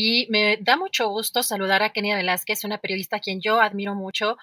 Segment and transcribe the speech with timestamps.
[0.00, 3.96] Y me da mucho gusto saludar a Kenia Velázquez, una periodista a quien yo admiro
[3.96, 4.36] mucho,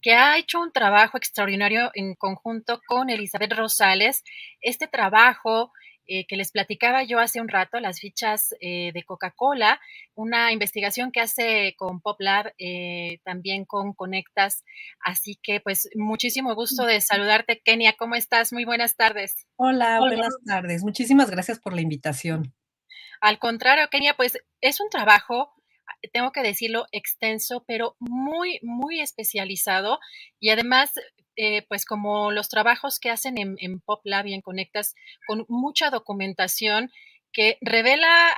[0.00, 4.22] que ha hecho un trabajo extraordinario en conjunto con Elizabeth Rosales.
[4.60, 5.72] Este trabajo
[6.06, 9.80] eh, que les platicaba yo hace un rato, las fichas eh, de Coca-Cola,
[10.14, 14.62] una investigación que hace con PopLab, eh, también con Conectas.
[15.00, 17.96] Así que pues muchísimo gusto de saludarte, Kenia.
[17.98, 18.52] ¿Cómo estás?
[18.52, 19.34] Muy buenas tardes.
[19.56, 20.84] Hola, buenas tardes.
[20.84, 22.54] Muchísimas gracias por la invitación.
[23.20, 25.52] Al contrario, Kenia, pues es un trabajo,
[26.12, 30.00] tengo que decirlo, extenso, pero muy, muy especializado.
[30.38, 30.92] Y además,
[31.36, 34.94] eh, pues como los trabajos que hacen en, en PopLab y en Conectas,
[35.26, 36.90] con mucha documentación
[37.32, 38.36] que revela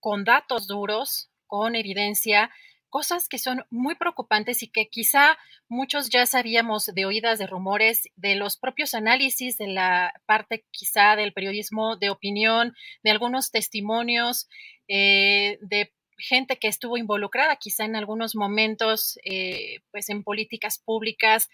[0.00, 2.50] con datos duros, con evidencia,
[2.88, 8.08] cosas que son muy preocupantes y que quizá muchos ya sabíamos de oídas, de rumores,
[8.16, 14.48] de los propios análisis, de la parte quizá del periodismo de opinión, de algunos testimonios,
[14.88, 21.48] eh, de gente que estuvo involucrada quizá en algunos momentos, eh, pues en políticas públicas,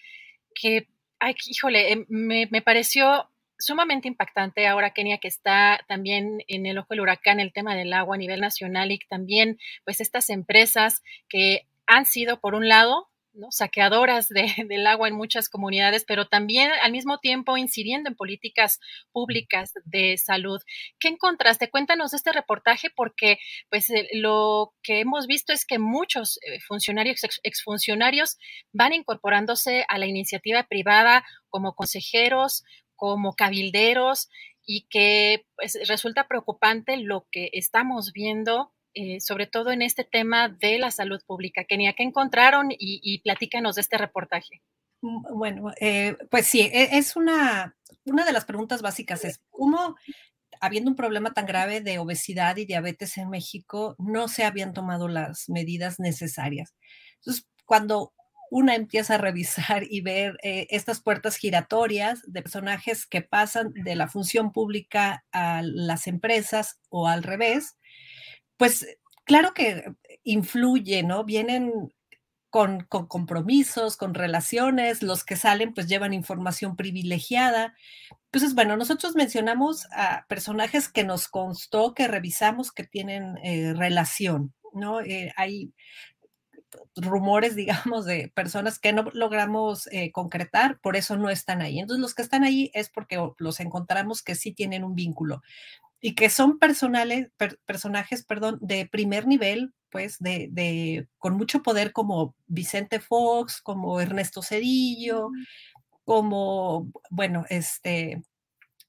[0.54, 0.88] que,
[1.18, 3.28] ay, híjole, em, me, me pareció
[3.58, 7.92] sumamente impactante ahora, Kenia, que está también en el ojo del huracán el tema del
[7.92, 13.08] agua a nivel nacional y también pues estas empresas que han sido, por un lado,
[13.34, 13.50] ¿no?
[13.50, 18.80] saqueadoras de, del agua en muchas comunidades, pero también al mismo tiempo incidiendo en políticas
[19.12, 20.60] públicas de salud.
[20.98, 21.68] ¿Qué encontraste?
[21.68, 23.38] Cuéntanos este reportaje porque
[23.68, 28.38] pues eh, lo que hemos visto es que muchos eh, funcionarios, ex, exfuncionarios
[28.72, 32.64] van incorporándose a la iniciativa privada como consejeros,
[32.96, 34.28] como cabilderos
[34.66, 40.48] y que pues, resulta preocupante lo que estamos viendo, eh, sobre todo en este tema
[40.48, 41.64] de la salud pública.
[41.64, 42.70] Kenia, ¿qué encontraron?
[42.70, 44.62] Y, y platícanos de este reportaje.
[45.04, 49.96] Mm, bueno, eh, pues sí, e, es una, una de las preguntas básicas es, ¿cómo,
[50.60, 55.08] habiendo un problema tan grave de obesidad y diabetes en México, no se habían tomado
[55.08, 56.74] las medidas necesarias?
[57.16, 58.14] Entonces, cuando
[58.54, 63.96] una empieza a revisar y ver eh, estas puertas giratorias de personajes que pasan de
[63.96, 67.76] la función pública a las empresas o al revés,
[68.56, 68.86] pues
[69.24, 69.82] claro que
[70.22, 71.24] influye, ¿no?
[71.24, 71.72] Vienen
[72.48, 77.74] con, con, compromisos, con relaciones, los que salen pues llevan información privilegiada.
[78.26, 84.54] Entonces, bueno, nosotros mencionamos a personajes que nos constó, que revisamos que tienen eh, relación,
[84.72, 85.00] ¿no?
[85.00, 85.72] Eh, hay
[86.96, 91.78] rumores, digamos, de personas que no logramos eh, concretar, por eso no están ahí.
[91.78, 95.42] Entonces, los que están ahí es porque los encontramos que sí tienen un vínculo
[96.00, 101.62] y que son personales, per, personajes, perdón, de primer nivel, pues, de, de, con mucho
[101.62, 105.30] poder como Vicente Fox, como Ernesto Cedillo,
[106.04, 108.22] como, bueno, este,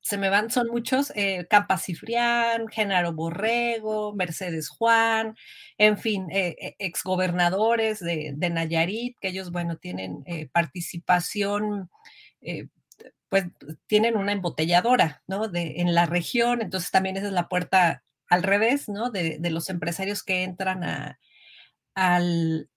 [0.05, 5.35] se me van, son muchos, eh, Campa Cifrián, Genaro Borrego, Mercedes Juan,
[5.79, 11.89] en fin, eh, exgobernadores de, de, Nayarit, que ellos, bueno, tienen eh, participación,
[12.41, 12.67] eh,
[13.29, 13.45] pues
[13.87, 15.47] tienen una embotelladora, ¿no?
[15.47, 19.09] De, en la región, entonces también esa es la puerta al revés, ¿no?
[19.09, 21.19] De, de los empresarios que entran a,
[21.95, 22.69] al,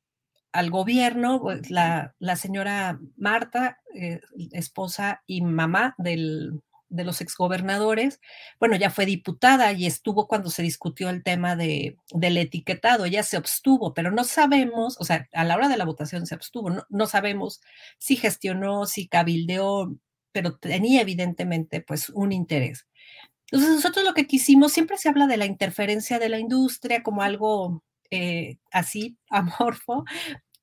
[0.53, 4.21] al gobierno, pues, la, la señora Marta, eh,
[4.53, 8.21] esposa y mamá del de los exgobernadores,
[8.59, 13.23] bueno, ya fue diputada y estuvo cuando se discutió el tema de, del etiquetado, ella
[13.23, 16.71] se abstuvo, pero no sabemos, o sea, a la hora de la votación se abstuvo,
[16.71, 17.61] no, no sabemos
[17.99, 19.95] si gestionó, si cabildeó,
[20.33, 22.87] pero tenía evidentemente pues un interés.
[23.51, 27.23] Entonces nosotros lo que quisimos, siempre se habla de la interferencia de la industria como
[27.23, 30.05] algo eh, así, amorfo,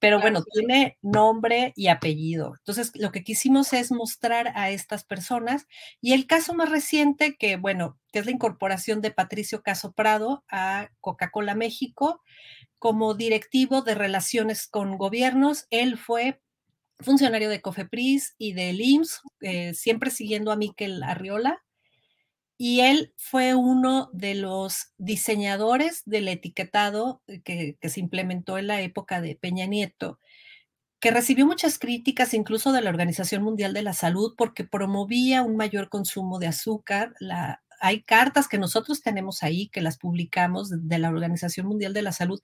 [0.05, 2.53] pero bueno, tiene nombre y apellido.
[2.59, 5.65] Entonces, lo que quisimos es mostrar a estas personas
[5.99, 10.43] y el caso más reciente, que bueno, que es la incorporación de Patricio Caso Prado
[10.47, 12.21] a Coca-Cola México
[12.77, 15.65] como directivo de relaciones con gobiernos.
[15.71, 16.39] Él fue
[16.99, 21.64] funcionario de Cofepris y del IMSS, eh, siempre siguiendo a Miquel Arriola.
[22.57, 28.81] Y él fue uno de los diseñadores del etiquetado eh, que, se implementó en la
[28.81, 30.19] época de Peña Nieto,
[30.99, 35.57] que recibió muchas críticas incluso de la Organización Mundial de la Salud porque promovía un
[35.57, 37.13] mayor consumo de azúcar.
[37.81, 42.13] Hay cartas que nosotros tenemos ahí, que las publicamos de la Organización Mundial de la
[42.13, 42.41] Salud,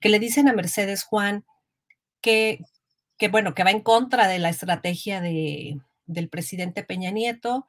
[0.00, 1.44] que le dicen a Mercedes Juan
[2.20, 2.60] que,
[3.16, 7.66] que bueno, que va en contra de la estrategia de, del presidente Peña Nieto,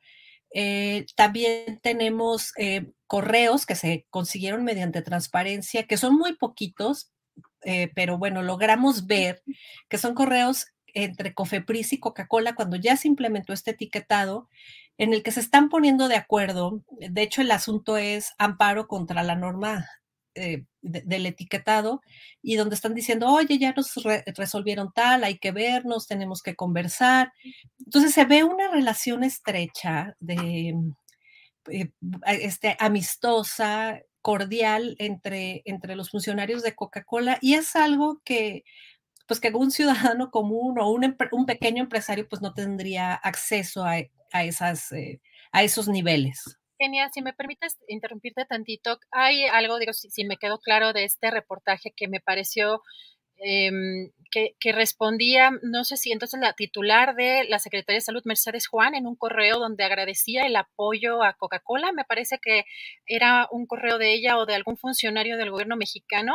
[0.53, 7.11] eh, también tenemos eh, correos que se consiguieron mediante transparencia, que son muy poquitos,
[7.63, 9.44] eh, pero bueno, logramos ver
[9.89, 14.49] que son correos entre Cofepris y Coca-Cola cuando ya se implementó este etiquetado,
[14.97, 16.81] en el que se están poniendo de acuerdo.
[16.99, 19.88] De hecho, el asunto es amparo contra la norma
[20.38, 22.01] eh, del etiquetado
[22.42, 23.94] y donde están diciendo, oye, ya nos
[24.36, 27.34] resolvieron tal, hay que vernos, tenemos que conversar.
[27.80, 30.75] Entonces se ve una relación estrecha de
[31.72, 31.92] eh,
[32.25, 38.66] este, amistosa, cordial entre, entre los funcionarios de Coca-Cola y es algo que
[39.25, 43.95] pues que un ciudadano común o un, un pequeño empresario pues no tendría acceso a,
[44.33, 45.22] a, esas, eh,
[45.54, 46.57] a esos niveles.
[46.77, 51.31] Genia, si me permites interrumpirte tantito, hay algo, digo, si, me quedó claro de este
[51.31, 52.81] reportaje que me pareció
[53.38, 58.21] em, que, que, respondía, no sé si entonces la titular de la Secretaría de Salud,
[58.25, 62.65] Mercedes Juan, en un correo donde agradecía el apoyo a Coca-Cola, me parece que
[63.06, 66.33] era un correo de ella o de algún funcionario del gobierno mexicano,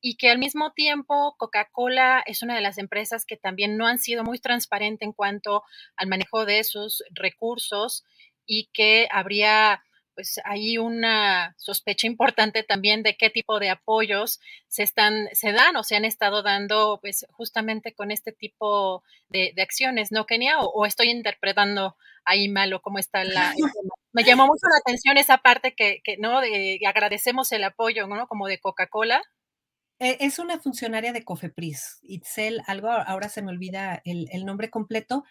[0.00, 3.98] y que al mismo tiempo Coca-Cola es una de las empresas que también no han
[3.98, 5.64] sido muy transparente en cuanto
[5.96, 8.04] al manejo de sus recursos
[8.48, 9.84] y que habría
[10.18, 15.76] pues ahí una sospecha importante también de qué tipo de apoyos se están, se dan
[15.76, 20.58] o se han estado dando, pues justamente con este tipo de, acciones, ¿no, Kenia?
[20.58, 23.54] O, estoy interpretando ahí mal o cómo está la.
[24.12, 26.40] Me llamó mucho la atención esa parte que, que ¿no?
[26.40, 28.26] De, agradecemos el apoyo, ¿no?
[28.26, 29.22] Como de Coca-Cola.
[30.00, 34.68] E, es una funcionaria de Cofepris, Itzel, algo, ahora se me olvida el, el nombre
[34.68, 35.22] completo,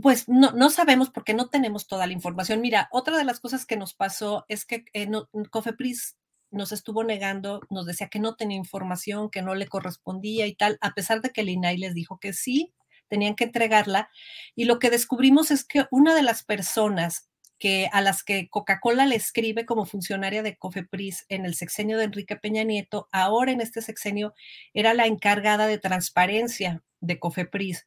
[0.00, 2.60] pues no, no, sabemos porque no tenemos toda la información.
[2.60, 5.08] Mira, otra de las cosas que nos pasó es que eh,
[5.50, 6.16] Cofepris
[6.50, 10.78] nos estuvo negando, nos decía que no tenía información, que no le correspondía y tal,
[10.80, 12.72] a pesar de que el INAI les dijo que sí,
[13.08, 14.10] tenían que entregarla.
[14.54, 17.28] Y lo que descubrimos es que una de las personas
[17.58, 22.04] que a las que Coca-Cola le escribe como funcionaria de Cofepris en el sexenio de
[22.04, 24.34] Enrique Peña Nieto, ahora en este sexenio
[24.74, 27.86] era la encargada de transparencia de Cofepris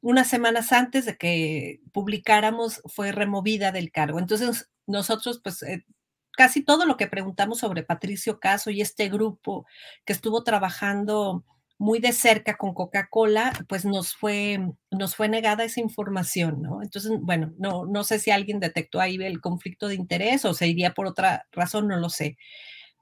[0.00, 4.18] unas semanas antes de que publicáramos fue removida del cargo.
[4.18, 5.84] Entonces, nosotros, pues, eh,
[6.32, 9.66] casi todo lo que preguntamos sobre Patricio Caso y este grupo
[10.04, 11.44] que estuvo trabajando
[11.78, 14.60] muy de cerca con Coca-Cola, pues nos fue,
[14.90, 16.82] nos fue negada esa información, ¿no?
[16.82, 20.66] Entonces, bueno, no, no sé si alguien detectó ahí el conflicto de interés o se
[20.66, 22.36] iría por otra razón, no lo sé.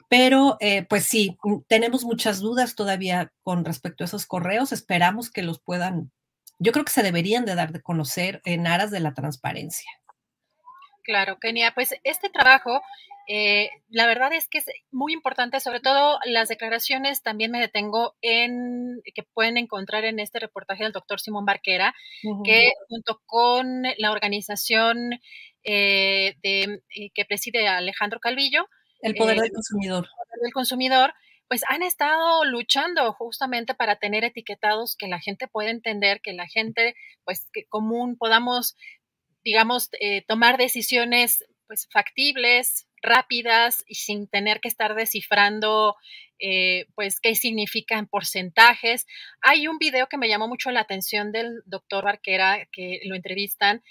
[0.08, 1.36] Pero, eh, pues sí,
[1.68, 4.72] tenemos muchas dudas todavía con respecto a esos correos.
[4.72, 6.12] Esperamos que los puedan
[6.58, 9.90] yo creo que se deberían de dar de conocer en aras de la transparencia.
[11.02, 12.80] Claro, Kenia, pues este trabajo,
[13.28, 18.16] eh, la verdad es que es muy importante, sobre todo las declaraciones, también me detengo
[18.22, 21.94] en que pueden encontrar en este reportaje del doctor Simón Barquera,
[22.44, 25.10] que junto con la organización
[25.62, 28.66] eh, de, eh, que preside Alejandro Calvillo,
[29.00, 30.04] el poder del consumidor.
[30.04, 31.14] El poder del consumidor,
[31.48, 36.46] pues han estado luchando justamente para tener etiquetados que la gente pueda entender, que la
[36.46, 38.76] gente, pues, que común podamos,
[39.44, 45.94] digamos, eh, tomar decisiones, pues, factibles, rápidas y sin tener que estar descifrando,
[46.40, 49.06] eh, pues, qué significan porcentajes.
[49.40, 53.82] Hay un video que me llamó mucho la atención del doctor Barquera, que lo entrevistan,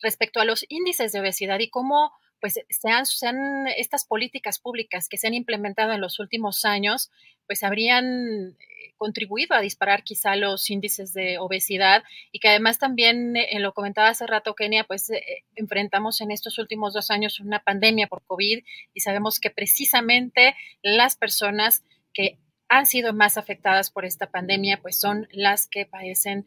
[0.00, 5.18] respecto a los índices de obesidad y cómo pues sean, sean estas políticas públicas que
[5.18, 7.10] se han implementado en los últimos años,
[7.46, 13.36] pues habrían eh, contribuido a disparar quizá los índices de obesidad y que además también,
[13.36, 17.60] eh, lo comentaba hace rato Kenia, pues eh, enfrentamos en estos últimos dos años una
[17.60, 18.62] pandemia por COVID
[18.94, 25.00] y sabemos que precisamente las personas que han sido más afectadas por esta pandemia, pues
[25.00, 26.46] son las que padecen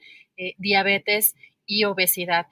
[0.57, 2.45] diabetes y obesidad.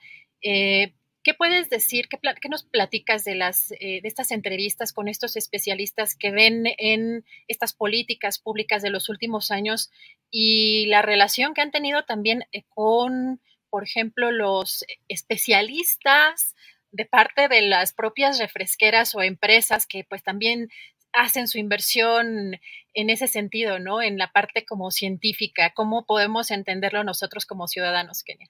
[1.22, 5.36] ¿Qué puedes decir, qué, qué nos platicas de, las, eh, de estas entrevistas con estos
[5.36, 9.90] especialistas que ven en estas políticas públicas de los últimos años
[10.30, 16.54] y la relación que han tenido también eh, con, por ejemplo, los especialistas
[16.90, 20.70] de parte de las propias refresqueras o empresas que pues también
[21.12, 22.58] hacen su inversión
[22.94, 24.00] en ese sentido, ¿no?
[24.00, 28.48] En la parte como científica, ¿cómo podemos entenderlo nosotros como ciudadanos, Kenia?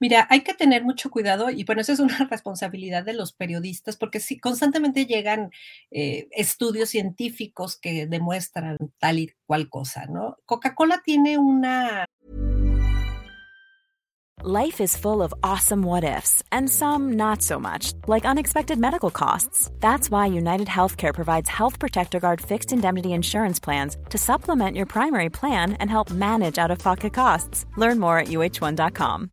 [0.00, 3.96] Mira, hay que tener mucho cuidado y bueno, eso es una responsabilidad de los periodistas
[3.96, 5.50] porque sí, constantemente llegan
[5.90, 10.36] eh, estudios científicos que demuestran tal y cual cosa, ¿no?
[10.44, 12.06] Coca-Cola tiene una...
[14.44, 19.10] Life is full of awesome what ifs and some not so much, like unexpected medical
[19.10, 19.68] costs.
[19.80, 24.86] That's why United Healthcare provides Health Protector Guard fixed indemnity insurance plans to supplement your
[24.86, 27.66] primary plan and help manage out of pocket costs.
[27.76, 29.32] Learn more at uh1.com.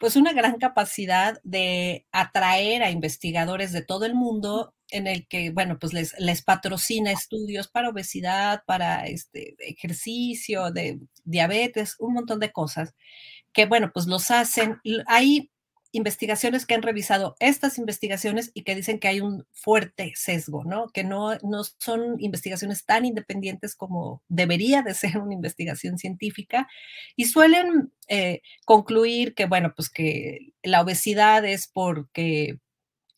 [0.00, 5.50] Pues una gran capacidad de atraer a investigadores de todo el mundo en el que,
[5.50, 12.52] bueno, pues les, patrocina estudios para obesidad, para este ejercicio, de diabetes, un montón de
[12.52, 12.94] cosas
[13.52, 14.80] que, bueno, pues los hacen.
[15.06, 15.50] Hay
[15.92, 20.88] investigaciones que han revisado estas investigaciones y que dicen que hay un fuerte sesgo, ¿no?
[20.88, 26.68] Que no, no son investigaciones tan independientes como debería de ser una investigación científica
[27.16, 32.58] y suelen eh, concluir que, bueno, pues que la obesidad es porque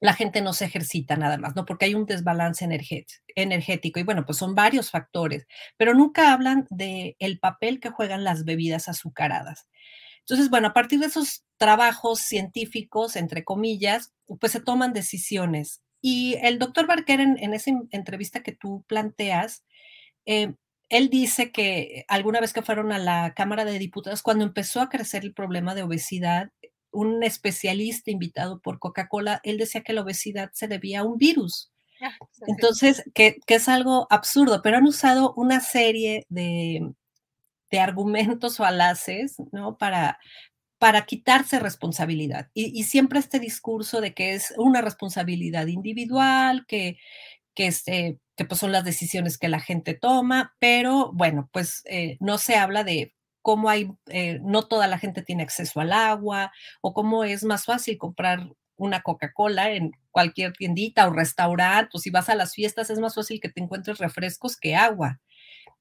[0.01, 1.67] la gente no se ejercita nada más, ¿no?
[1.67, 2.65] Porque hay un desbalance
[3.35, 5.47] energético y bueno, pues son varios factores,
[5.77, 9.67] pero nunca hablan del el papel que juegan las bebidas azucaradas.
[10.31, 15.83] Entonces, bueno, a partir de esos trabajos científicos, entre comillas, pues se toman decisiones.
[16.01, 19.65] Y el doctor Barker, en, esa entrevista que tú planteas,
[20.27, 20.55] eh,
[20.89, 24.89] él dice que alguna vez que fueron a la Cámara de Diputados, cuando empezó a
[24.89, 26.51] crecer el problema de obesidad,
[26.93, 31.73] un especialista invitado por Coca-Cola, él decía que la obesidad se debía a un virus.
[32.01, 32.15] Ah,
[32.47, 36.95] Entonces, que, que, es algo absurdo, pero han usado una serie de,
[37.71, 39.79] de argumentos falaces, ¿no?
[39.79, 40.19] Para,
[40.79, 42.51] para quitarse responsabilidad.
[42.55, 46.99] Y, siempre este discurso de que es una responsabilidad individual, que,
[47.55, 52.17] que, este, que pues son las decisiones que la gente toma, pero bueno, pues eh,
[52.21, 56.53] no se habla de cómo hay, eh, no toda la gente tiene acceso al agua
[56.81, 62.11] o cómo es más fácil comprar una Coca-Cola en cualquier tiendita o restaurante, o si
[62.11, 65.21] vas a las fiestas es más fácil que te encuentres refrescos que agua.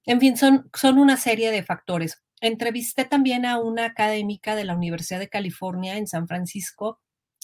[0.05, 2.23] En fin, son, son una serie de factores.
[2.41, 6.99] Entrevisté también a una académica de la Universidad de California en San Francisco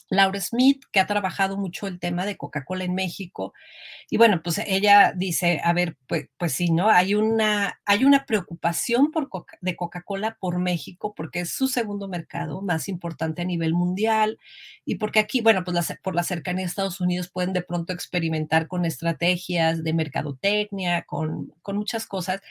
[0.09, 3.53] Laura Smith, que ha trabajado mucho el tema de Coca-Cola en México.
[4.09, 6.89] Y bueno, pues ella dice, a ver, pues, pues sí, ¿no?
[6.89, 9.29] Hay una, hay una preocupación por
[9.61, 14.37] de Coca-Cola por México, porque es su segundo mercado más importante a nivel mundial
[14.85, 18.67] y porque aquí, bueno, pues por la cercanía a Estados Unidos pueden de pronto experimentar
[18.67, 22.41] con estrategias de mercadotecnia, con, con muchas cosas.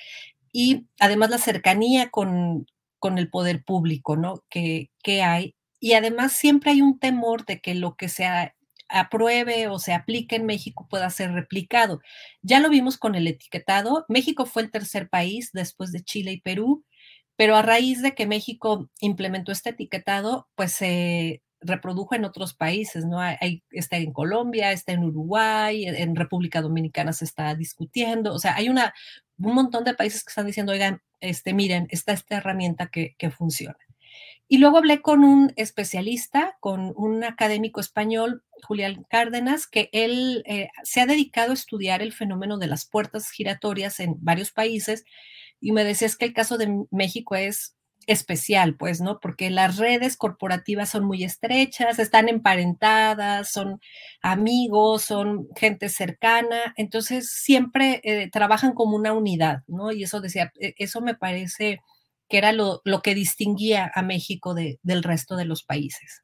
[0.52, 2.66] Y además la cercanía con,
[2.98, 4.44] con el poder público, ¿no?
[4.48, 8.26] Que, que hay y además siempre hay un temor de que lo que se
[8.88, 12.00] apruebe o se aplique en México pueda ser replicado.
[12.40, 14.06] Ya lo vimos con el etiquetado.
[14.08, 16.86] México fue el tercer país después de Chile y Perú,
[17.36, 23.04] pero a raíz de que México implementó este etiquetado, pues se reprodujo en otros países,
[23.04, 23.20] ¿no?
[23.20, 28.54] Hay, está en Colombia, está en Uruguay, en República Dominicana se está discutiendo, o sea,
[28.56, 28.94] hay una,
[29.36, 33.30] un montón de países que están diciendo, oigan, este, miren, está esta herramienta que, que
[33.30, 33.76] funciona.
[34.48, 40.68] Y luego hablé con un especialista, con un académico español, Julián Cárdenas, que él eh,
[40.82, 45.04] se ha dedicado a estudiar el fenómeno de las puertas giratorias en varios países
[45.60, 47.74] y me decía es que el caso de México es
[48.06, 49.18] especial, pues, ¿no?
[49.18, 53.80] Porque las redes corporativas son muy estrechas, están emparentadas, son
[54.22, 59.90] amigos, son gente cercana, entonces siempre eh, trabajan como una unidad, ¿no?
[59.90, 61.80] Y eso decía, e, eso me parece
[62.28, 66.22] que era lo, que distinguía a México del resto de los países.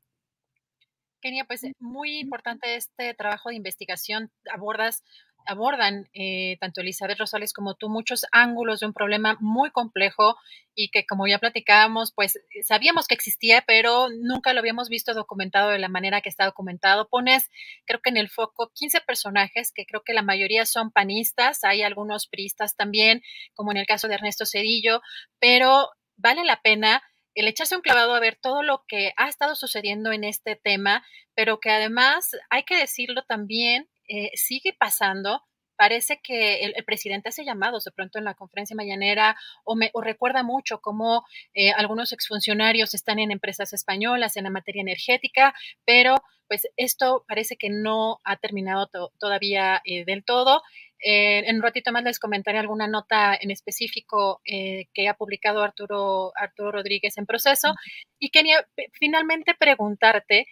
[1.20, 4.32] Kenia, pues muy importante este trabajo de investigación.
[4.52, 5.04] Abordas
[5.50, 10.36] abordan eh, tanto Elizabeth Rosales como tú muchos ángulos de un problema muy complejo
[10.76, 15.12] y que como ya platicábamos, pues eh, sabíamos que existía, pero nunca lo habíamos visto
[15.12, 17.08] documentado de la manera que está documentado.
[17.08, 17.50] Pones,
[17.84, 21.82] creo que en el foco, 15 personajes, que creo que la mayoría son panistas, hay
[21.82, 23.22] algunos priistas también,
[23.54, 25.02] como en el caso de Ernesto Cedillo,
[25.40, 27.02] pero vale la pena
[27.34, 31.04] el echarse un clavado a ver todo lo que ha estado sucediendo en este tema,
[31.34, 35.40] pero que además, hay que decirlo también, eh, sigue pasando.
[35.76, 40.42] Parece que el, presidente hace llamados de pronto en la conferencia mañanera o, me, recuerda
[40.42, 41.24] mucho cómo
[41.54, 45.54] eh, algunos exfuncionarios están en empresas españolas en la materia energética,
[45.86, 46.16] pero
[46.48, 50.62] pues esto parece que no ha terminado todavía eh, del todo.
[50.98, 56.72] en un ratito más les comentaré alguna nota en específico que ha publicado Arturo, Arturo
[56.72, 57.74] Rodríguez en proceso.
[58.18, 60.46] Y quería finalmente preguntarte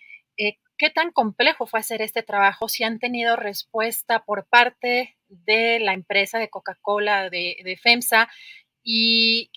[0.78, 2.68] ¿Qué tan complejo fue hacer este trabajo?
[2.68, 8.28] Si han tenido respuesta por parte de la empresa de Coca-Cola, de, FEMSA,
[8.84, 9.50] y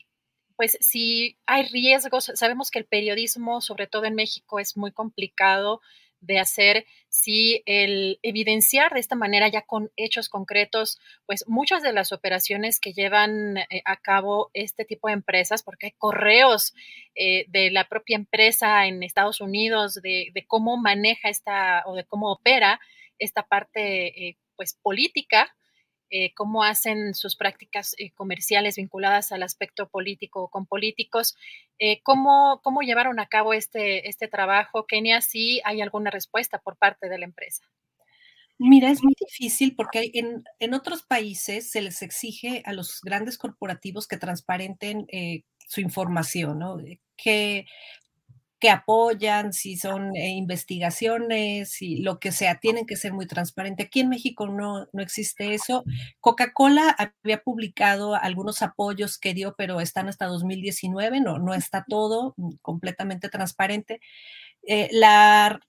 [0.55, 5.81] pues si hay riesgos, sabemos que el periodismo, sobre todo en México, es muy complicado
[6.21, 11.91] de hacer si el evidenciar de esta manera ya con hechos concretos, pues muchas de
[11.91, 16.73] las operaciones que llevan eh, a cabo este tipo de empresas, porque hay correos
[17.15, 22.05] eh, de la propia empresa en Estados Unidos de, de, cómo maneja esta o de
[22.05, 22.79] cómo opera
[23.19, 25.53] esta parte eh, pues política
[26.11, 31.37] eh, cómo hacen sus prácticas eh, comerciales vinculadas al aspecto político con políticos.
[31.79, 34.85] Eh, ¿cómo, ¿cómo, llevaron a cabo este, este trabajo?
[34.85, 37.63] Kenia, si hay alguna respuesta por parte de la empresa.
[38.59, 43.37] Mira, es muy difícil porque en, en otros países se les exige a los grandes
[43.37, 45.07] corporativos que transparenten
[45.65, 46.77] su información, ¿no?
[47.15, 47.65] Que
[48.61, 53.87] que apoyan, si son eh, investigaciones, y lo que sea, tienen que ser muy transparentes.
[53.87, 55.83] Aquí en México no, no existe eso.
[56.19, 62.35] Coca-Cola había publicado algunos apoyos que dio, pero están hasta 2019, no, no está todo
[62.61, 63.99] completamente transparente.
[64.67, 65.59] Eh, la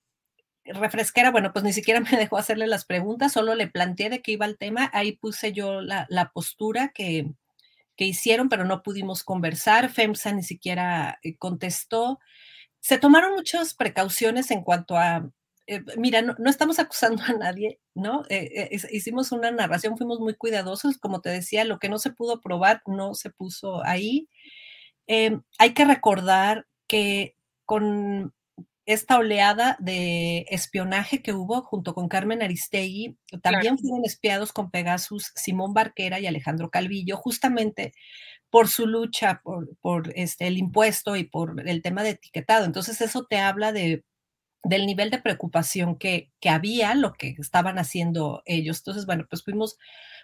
[0.67, 4.33] refresquera, bueno, pues ni siquiera me dejó hacerle las preguntas, solo le planteé de qué
[4.33, 7.27] iba el tema, ahí puse yo la, la postura que,
[7.97, 12.21] que hicieron, pero no pudimos conversar, FEMSA ni siquiera eh, contestó
[12.83, 15.31] se tomaron muchas precauciones en cuanto a,
[15.68, 18.25] eh, mira, no, estamos acusando a nadie, ¿no?
[18.29, 22.11] Eh, eh, hicimos una narración, fuimos muy cuidadosos, como te decía, lo que no se
[22.11, 24.29] pudo probar no se puso ahí.
[25.07, 28.35] Em, hay que recordar que con
[28.85, 35.31] esta oleada de espionaje que hubo junto con Carmen Aristegui, también fueron espiados con Pegasus
[35.37, 37.92] Simón Barquera y Alejandro Calvillo, justamente
[38.53, 39.41] por su lucha
[39.81, 42.67] por, este, el impuesto y por el tema de etiquetado.
[42.67, 44.05] Entonces eso te habla de,
[44.62, 48.81] del nivel de preocupación que, que había, lo que estaban haciendo ellos.
[48.81, 49.79] Entonces, bueno, pues fuimos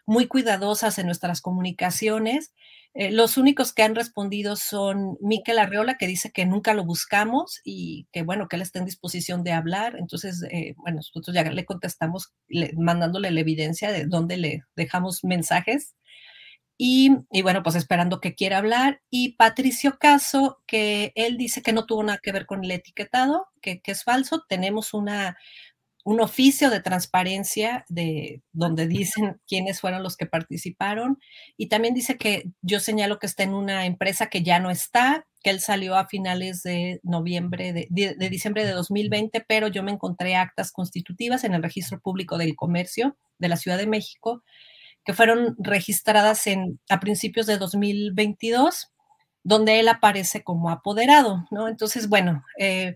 [0.05, 2.53] muy cuidadosas en nuestras comunicaciones.
[2.93, 7.63] Eh, los únicos que han respondido son Miquel Arreola, que dice que nunca lo buscamos
[7.65, 9.97] y que, bueno, que él está en disposición de hablar.
[9.99, 12.35] Entonces, eh, bueno, nosotros ya le contestamos
[12.77, 15.95] mandándole la evidencia de dónde le dejamos mensajes
[16.81, 17.11] y,
[17.43, 19.03] bueno, pues esperando que quiera hablar.
[19.11, 23.49] Y Patricio Caso, que él dice que no tuvo nada que ver con el etiquetado,
[23.61, 24.45] que, es falso.
[24.49, 25.37] Tenemos una,
[26.05, 31.19] un oficio de transparencia de donde dicen quiénes fueron los que participaron.
[31.57, 35.27] Y también dice que yo señalo que está en una empresa que ya no está,
[35.43, 39.91] que él salió a finales de noviembre, de, de diciembre de 2020, pero yo me
[39.91, 44.45] encontré actas constitutivas en el registro público del comercio de la Ciudad de México
[45.09, 48.93] que fueron registradas en, a principios de 2022,
[49.43, 51.67] donde él aparece como apoderado, ¿no?
[51.67, 52.95] Entonces, bueno, eh,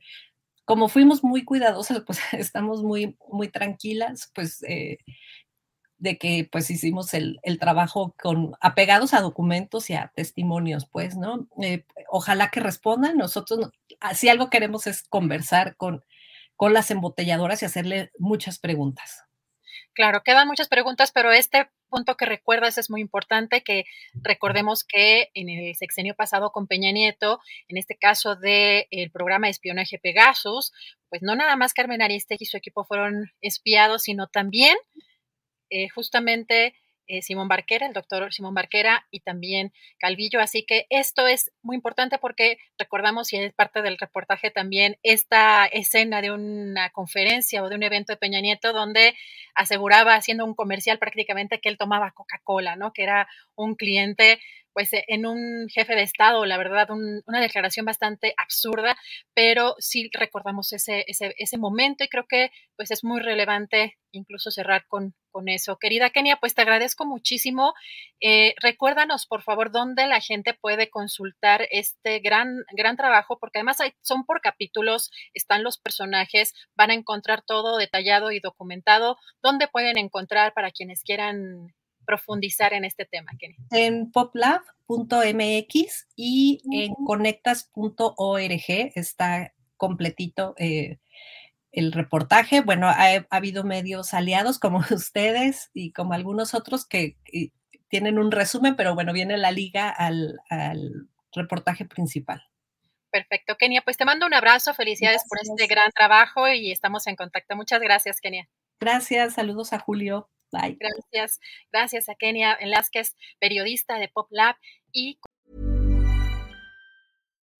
[0.66, 4.98] como fuimos muy cuidadosas, pues estamos muy, muy tranquilas, pues, eh,
[5.96, 11.48] de que pues hicimos el, trabajo con apegados a documentos y a testimonios, pues, ¿no?
[11.62, 13.16] Eh, ojalá que respondan.
[13.16, 13.70] Nosotros,
[14.14, 16.04] si algo queremos es conversar con,
[16.56, 19.24] con las embotelladoras y hacerle muchas preguntas.
[19.94, 25.30] Claro, quedan muchas preguntas, pero este punto que recuerdas es muy importante, que recordemos que
[25.34, 30.72] en el sexenio pasado con Peña Nieto, en este caso del programa de espionaje Pegasus,
[31.10, 34.78] pues no nada más Carmen Aristegui y su equipo fueron espiados, sino también
[35.68, 36.74] eh, justamente
[37.08, 40.40] eh, Simón Barquera, el doctor Simón Barquera y también Calvillo.
[40.40, 45.66] Así que esto es muy importante porque recordamos, y es parte del reportaje también, esta
[45.66, 49.14] escena de una conferencia o de un evento de Peña Nieto donde
[49.54, 52.92] aseguraba, haciendo un comercial prácticamente, que él tomaba Coca-Cola, ¿no?
[52.92, 54.40] Que era un cliente
[54.72, 58.96] pues e, en un jefe de Estado, la verdad, una declaración bastante absurda,
[59.34, 64.50] pero sí recordamos ese, ese, ese momento y creo que pues es muy relevante incluso
[64.50, 65.78] cerrar con, con eso.
[65.78, 67.74] Querida Kenia, pues te agradezco muchísimo.
[68.20, 73.78] Eh, recuérdanos, por favor, dónde la gente puede consultar este gran, gran trabajo, porque además
[74.02, 79.16] son por capítulos, están los personajes, van a encontrar todo detallado y documentado.
[79.42, 81.74] ¿Dónde pueden encontrar para quienes quieran
[82.06, 83.56] profundizar en este tema, Kenia?
[83.70, 90.54] En poplab.mx y en conectas.org está completito.
[90.58, 90.98] Eh,
[91.72, 92.60] el reportaje.
[92.60, 97.16] Bueno, ha, habido medios aliados como ustedes y como algunos otros que,
[97.88, 100.38] tienen un resumen, pero bueno, viene la liga al,
[101.34, 102.42] reportaje principal.
[103.10, 103.82] Perfecto, Kenia.
[103.82, 107.54] Pues te mando un abrazo, felicidades por este gran trabajo y estamos en contacto.
[107.56, 108.48] Muchas gracias, Kenia.
[108.82, 110.28] Gracias, saludos a Julio.
[110.50, 110.76] Bye.
[110.80, 111.38] Gracias,
[111.72, 114.56] gracias a Kenia Velázquez, periodista de Pop Lab
[114.90, 115.20] y